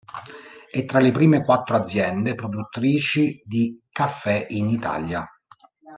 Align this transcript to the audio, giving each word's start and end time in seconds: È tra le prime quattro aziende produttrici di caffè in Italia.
È 0.71 0.83
tra 0.85 0.97
le 0.99 1.11
prime 1.11 1.45
quattro 1.45 1.75
aziende 1.75 2.33
produttrici 2.33 3.39
di 3.45 3.79
caffè 3.91 4.47
in 4.49 4.71
Italia. 4.71 5.29